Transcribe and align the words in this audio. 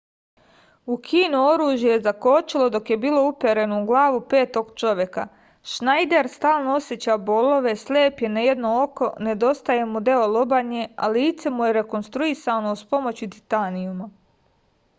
ukino 0.93 1.39
oružje 1.47 1.89
je 1.91 1.97
zakočilo 2.05 2.69
dok 2.75 2.87
je 2.93 2.95
bilo 3.03 3.25
upereno 3.31 3.77
u 3.81 3.85
glavu 3.89 4.21
petog 4.31 4.71
čoveka 4.83 5.25
šnajder 5.73 6.29
stalno 6.37 6.73
oseća 6.79 7.17
bolove 7.27 7.75
slep 7.83 8.23
je 8.25 8.31
na 8.39 8.45
jedno 8.47 8.71
oko 8.85 9.09
nedostaje 9.27 9.83
mu 9.91 10.01
deo 10.09 10.23
lobanje 10.37 10.87
a 10.95 11.11
lice 11.17 11.51
mu 11.59 11.69
je 11.69 11.77
rekonstruisano 11.79 12.73
uz 12.79 12.83
pomoć 12.95 13.23
titanijuma 13.37 14.09